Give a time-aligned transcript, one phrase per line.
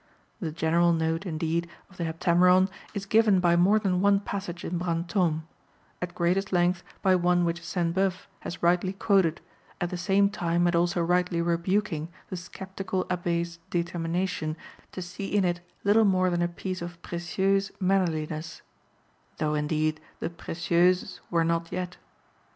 [0.39, 4.79] The general note, indeed, of the Heptameron is given by more than one passage in
[4.79, 5.43] Brantôme
[6.01, 9.41] at greatest length by one which Sainte Beuve has rightly quoted,
[9.79, 14.57] at the same time and also rightly rebuking the sceptical Abbé's determination
[14.91, 18.61] to see in it little more than a piece of précieuse mannerliness
[19.37, 21.97] (though, indeed, the Précieuses were not yet).